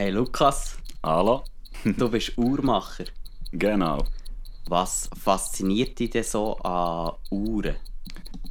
[0.00, 1.44] Hey Lukas, Hallo?
[1.84, 3.04] du bist Uhrmacher.
[3.52, 4.06] Genau.
[4.66, 7.76] Was fasziniert dich denn so an Uhren?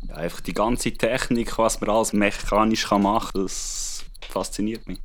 [0.08, 5.00] Ja, einfach die ganze Technik, was man alles mechanisch machen kann, das fasziniert mich.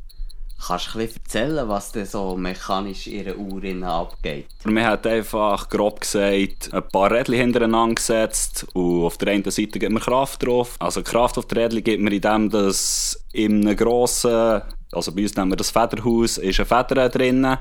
[0.67, 4.47] Kannst du ein bisschen erzählen, was denn so mechanisch in einer Uhr abgeht?
[4.65, 9.79] Man hat einfach grob gesagt ein paar Rädchen hintereinander gesetzt und auf der einen Seite
[9.79, 10.77] gibt man Kraft drauf.
[10.79, 14.63] Also Kraft auf der Rädchen gibt man indem dass in einem grossen,
[14.95, 17.57] also bei uns nennen wir das Federhaus, ist ein Feder drin,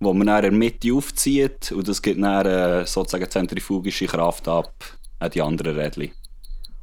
[0.00, 4.48] wo man dann in der Mitte aufzieht und das gibt dann äh, sozusagen zentrifugische Kraft
[4.48, 4.72] ab
[5.18, 6.12] an die anderen Rädchen.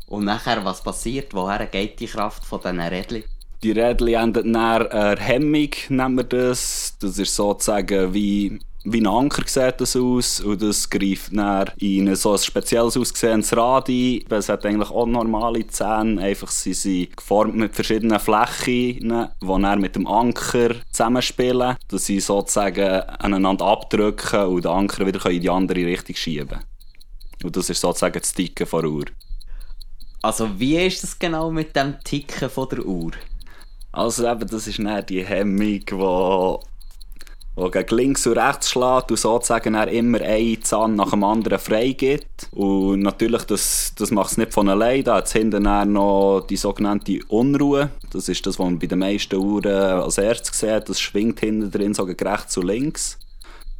[0.07, 1.33] Und nachher, was passiert?
[1.33, 3.23] Woher geht die Kraft von diesen Rädchen?
[3.63, 6.95] Die Rädchen enden dann eine Hemmung, nennt man das.
[6.99, 12.15] Das ist sozusagen wie, wie ein Anker sieht das aus und das greift dann in
[12.15, 14.23] so ein spezielles ausgesehenes Rad ein.
[14.29, 19.81] Es hat eigentlich auch normale Zähne, einfach sie sind geformt mit verschiedenen Flächen, die dann
[19.81, 25.49] mit dem Anker zusammenspielen, dass sie sozusagen aneinander abdrücken und den Anker wieder in die
[25.49, 26.59] andere Richtung schieben
[27.43, 29.05] Und das ist sozusagen das Ticken der Uhr.
[30.21, 33.11] Also wie ist das genau mit dem Ticken von der Uhr?
[33.91, 36.59] Also eben, das ist dann die Hemmung, die
[37.57, 42.49] die gegen links und rechts schlägt und sozusagen immer einen Zahn nach dem anderen freigibt.
[42.51, 45.03] Und natürlich, das, das macht es nicht von allein.
[45.05, 47.91] Da hat es hinten noch die sogenannte Unruhe.
[48.11, 50.89] Das ist das, was man bei den meisten Uhren als erstes sieht.
[50.89, 53.17] Das schwingt hinten drin so gegen rechts und links.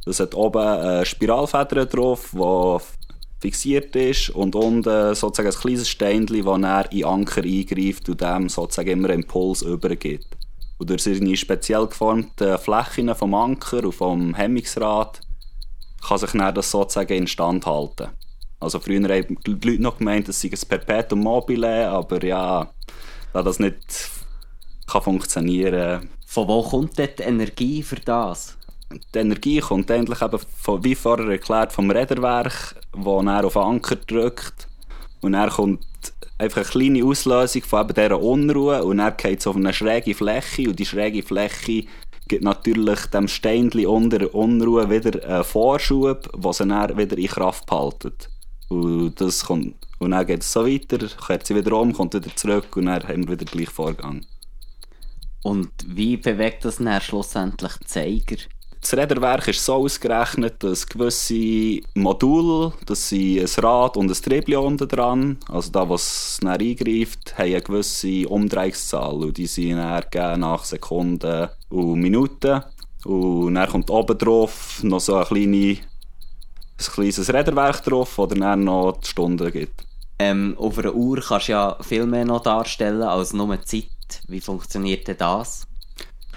[0.06, 2.78] Das hat oben eine Spiralfeder drauf, die
[3.40, 8.48] fixiert ist und unten sozusagen ein kleines Steinchen, das er in Anker eingreift und dem
[8.48, 10.45] sozusagen immer Impuls übergibt.
[10.78, 15.20] Und durch seine speziell geformten Flächen vom Anker und vom Hemmungsrad
[16.06, 18.08] kann sich dann das sozusagen instand halten.
[18.60, 22.70] Also früher haben die Leute noch gemeint, es sei ein Perpetuum mobile, aber ja,
[23.32, 24.10] da das nicht
[24.86, 28.56] kann funktionieren Von wo kommt die Energie für das?
[29.14, 33.62] Die Energie kommt endlich eben, von, wie vorher erklärt, vom Räderwerk, wo er auf den
[33.62, 34.68] Anker drückt.
[35.20, 35.84] Und dann kommt
[36.38, 40.14] einfach eine kleine Auslösung von eben dieser Unruhe und dann geht es auf eine schräge
[40.14, 41.84] Fläche und die schräge Fläche
[42.28, 47.66] gibt natürlich dem Steinchen unter Unruhe wieder einen Vorschub, was sie dann wieder in Kraft
[47.66, 48.28] behaltet.
[48.68, 52.34] Und, das kommt, und dann geht es so weiter, kehrt sie wieder um, kommt wieder
[52.34, 54.26] zurück und dann haben wir wieder den gleichen Vorgang.
[55.42, 58.42] Und wie bewegt das dann schlussendlich die Zeiger?
[58.80, 64.56] Das Räderwerk ist so ausgerechnet, dass gewisse Module, das sind ein Rad und ein Triebli
[64.56, 70.64] unten dran, also da, was es eingreift, haben eine gewisse Umdrehungszahl und die sind nach
[70.64, 72.62] Sekunden und Minuten.
[73.04, 78.64] Und dann kommt oben drauf noch so ein, kleine, ein kleines Räderwerk drauf, das dann
[78.64, 79.84] noch die Stunden gibt.
[80.18, 84.22] Ähm, auf einer Uhr kannst du ja viel mehr noch darstellen als nur die Zeit.
[84.28, 85.66] Wie funktioniert denn das?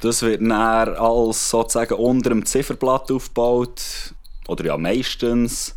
[0.01, 4.13] Das wird dann als sozusagen unter dem Zifferblatt aufgebaut.
[4.47, 5.75] Oder ja, meistens.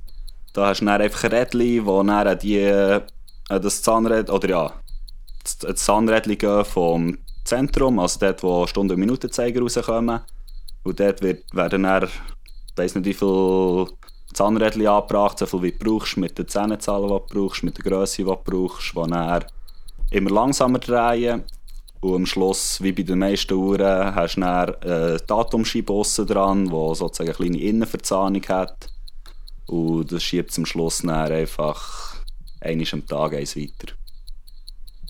[0.53, 3.01] Da hast du dann einfach ein Rädchen, wo dann die, äh,
[3.49, 4.73] das Zahnrädchen, oder ja,
[5.43, 10.21] das Zahnrädchen vom Zentrum, also dort, wo Stunden- und Minutenzeiger rauskommen.
[10.85, 12.11] Und dort wird, werden dann, ich
[12.77, 13.87] weiss nicht wie viel
[14.35, 17.85] Zahnrädchen angebracht, so viel wie du brauchst, mit den Zähnenzahlen, die du brauchst, mit der
[17.85, 19.45] Größe, die du brauchst, die dann
[20.11, 21.45] immer langsamer drehen
[22.03, 26.65] und am Schluss, wie bei den meisten Uhren, hast du dann eine Datumscheibe aussen dran,
[26.65, 28.89] die sozusagen eine kleine Innenverzahnung hat.
[29.67, 32.17] Und das schiebt zum Schluss dann einfach
[32.61, 33.95] einmal am Tag eins weiter.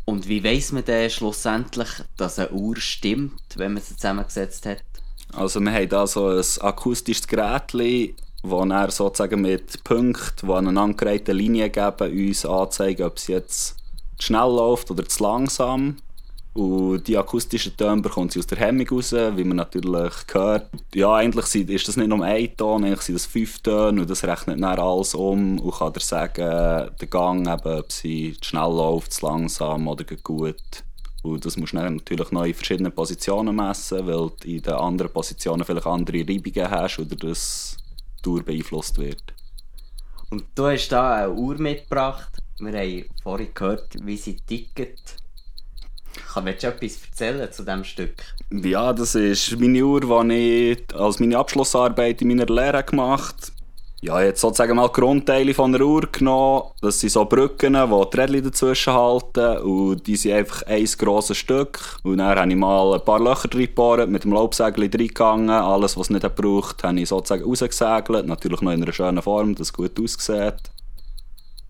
[0.04, 1.88] Und wie weiss man denn schlussendlich,
[2.18, 4.84] dass eine Uhr stimmt, wenn man sie zusammengesetzt hat?
[5.32, 11.32] Also wir haben da so ein akustisches Gerät, das dann sozusagen mit Punkten, die aneinandergereihte
[11.32, 13.76] Linien geben, uns anzeigen, ob es jetzt
[14.18, 15.96] zu schnell läuft oder zu langsam.
[16.54, 20.68] Und die akustischen Töne bekommt sie aus der Hemmung raus, wie man natürlich hört.
[20.94, 24.22] Ja, eigentlich ist das nicht nur ein Ton, eigentlich sind das fünf Töne und das
[24.24, 28.70] rechnet dann alles um und kann dir sagen, der Gang, eben, ob sie zu schnell
[28.70, 30.84] läuft, zu langsam oder gut.
[31.22, 35.12] Und das musst du natürlich noch in verschiedenen Positionen messen, weil du in den anderen
[35.12, 37.78] Positionen vielleicht andere Reibungen hast oder das
[38.22, 39.22] Tour beeinflusst wird.
[40.30, 42.38] Und du hast da eine Uhr mitgebracht.
[42.58, 45.21] Wir haben vorhin gehört, wie sie tickt.
[46.32, 48.14] Kann mir etwas erzählen zu diesem Stück?
[48.50, 53.62] Ja, das ist meine Uhr, die ich als meine Abschlussarbeit in meiner Lehre gemacht habe.
[54.04, 56.64] Ja, jetzt sozusagen mal Grundteile von der Uhr genommen.
[56.80, 59.58] Das sind so Brücken, wo die Rädchen dazwischen halten.
[59.58, 61.78] Und die sind einfach ein grosses Stück.
[62.02, 65.50] Und dann habe ich mal ein paar Löcher reingebohrt, mit dem Laubsägel reingegangen.
[65.50, 68.26] Alles, was es nicht braucht, habe ich sozusagen rausgesägelt.
[68.26, 70.70] Natürlich noch in einer schönen Form, dass es gut aussieht.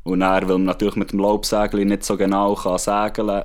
[0.04, 3.44] Und dann, weil man natürlich mit dem Laubsägel nicht so genau kann sägeln kann,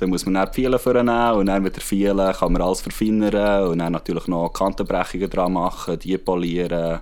[0.00, 2.80] Dann muss man dann die Fielen vornehmen und dann mit der Fielen kann man alles
[2.80, 7.00] verfeinern und dann natürlich noch Kantenbrechungen dran machen, die polieren,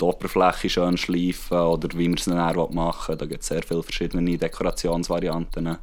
[0.00, 3.16] die Oberfläche schön schleifen oder wie man es dann machen will.
[3.16, 5.78] Da gibt es sehr viele verschiedene Dekorationsvarianten.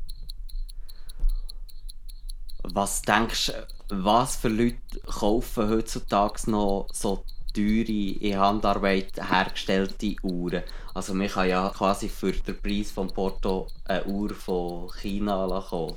[2.63, 3.53] Was denkst
[3.87, 7.23] du, was für Leute kaufen heutzutage noch so
[7.53, 10.63] teure, in Handarbeit hergestellte Uhren?
[10.93, 15.95] Also man kann ja quasi für den Preis von Porto eine Uhr von China kommen.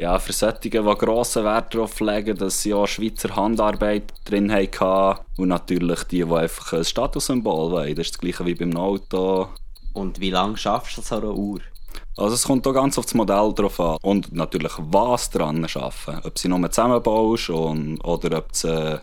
[0.00, 5.20] Ja, für solche, die grossen Wert darauf legen, dass sie auch Schweizer Handarbeit drin hatten
[5.36, 7.94] und natürlich die, die einfach ein Statussymbol wollen.
[7.94, 9.48] Das ist das gleiche wie beim Auto.
[9.92, 11.60] Und wie lange schaffst du so eine Uhr?
[12.16, 13.98] Also es kommt auch ganz auf das Modell drauf an.
[14.00, 16.26] Und natürlich, was dran arbeiten.
[16.26, 18.98] Ob sie nur zusammenbaust und, oder ob du äh,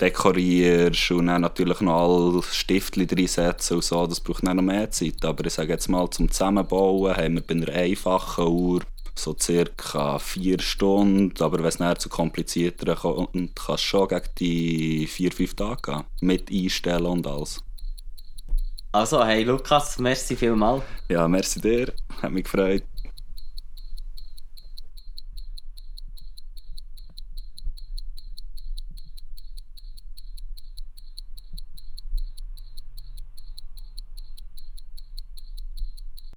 [0.00, 4.04] dekorierst und dann natürlich noch alle Stiftchen reinsetzen und so.
[4.08, 5.24] Das braucht dann noch mehr Zeit.
[5.24, 8.80] Aber ich sage jetzt mal, zum Zusammenbauen haben wir bei einer einfachen Uhr
[9.22, 14.28] so circa vier Stunden, aber wenn es näher zu komplizierter kommt, kannst du schon gegen
[14.38, 16.04] die vier, fünf Tage gehen.
[16.20, 17.62] Mit Einstellen und alles.
[18.92, 20.82] Also, hey Lukas, merci vielmals.
[21.08, 21.92] Ja, merci dir.
[22.20, 22.84] Hat mich gefreut.